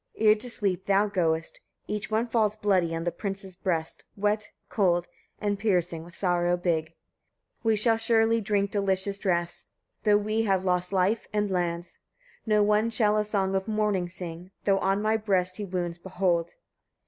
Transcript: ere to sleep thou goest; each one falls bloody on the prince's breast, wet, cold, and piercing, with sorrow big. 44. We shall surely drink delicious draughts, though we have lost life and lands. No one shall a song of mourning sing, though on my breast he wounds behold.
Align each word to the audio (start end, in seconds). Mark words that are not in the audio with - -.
ere 0.17 0.33
to 0.33 0.49
sleep 0.49 0.87
thou 0.87 1.05
goest; 1.05 1.59
each 1.85 2.09
one 2.09 2.25
falls 2.25 2.55
bloody 2.55 2.95
on 2.95 3.03
the 3.03 3.11
prince's 3.11 3.55
breast, 3.55 4.03
wet, 4.17 4.49
cold, 4.67 5.07
and 5.39 5.59
piercing, 5.59 6.03
with 6.03 6.15
sorrow 6.15 6.57
big. 6.57 6.85
44. 7.61 7.61
We 7.69 7.75
shall 7.75 7.97
surely 7.97 8.41
drink 8.41 8.71
delicious 8.71 9.19
draughts, 9.19 9.67
though 10.01 10.17
we 10.17 10.41
have 10.41 10.65
lost 10.65 10.91
life 10.91 11.27
and 11.31 11.51
lands. 11.51 11.99
No 12.47 12.63
one 12.63 12.89
shall 12.89 13.15
a 13.15 13.23
song 13.23 13.53
of 13.53 13.67
mourning 13.67 14.09
sing, 14.09 14.49
though 14.63 14.79
on 14.79 15.03
my 15.03 15.17
breast 15.17 15.57
he 15.57 15.65
wounds 15.65 15.99
behold. 15.99 16.55